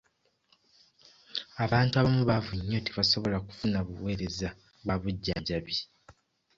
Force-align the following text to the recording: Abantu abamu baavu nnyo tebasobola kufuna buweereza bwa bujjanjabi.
Abantu 1.63 1.93
abamu 1.95 2.21
baavu 2.29 2.53
nnyo 2.59 2.79
tebasobola 2.85 3.37
kufuna 3.45 3.77
buweereza 3.87 4.49
bwa 4.83 4.95
bujjanjabi. 5.01 5.75